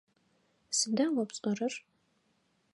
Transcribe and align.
Сыда 0.77 1.05
о 1.21 1.23
пшӏэрэр? 1.29 1.73